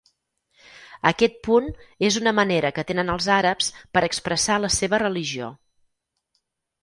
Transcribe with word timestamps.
Aquest 1.09 1.35
punt 1.47 1.67
és 2.07 2.15
una 2.21 2.31
manera 2.37 2.71
que 2.77 2.85
tenen 2.91 3.13
els 3.15 3.27
àrabs 3.35 3.69
per 3.97 4.03
expressar 4.07 4.57
la 4.63 4.71
seva 4.77 5.01
religió. 5.07 5.51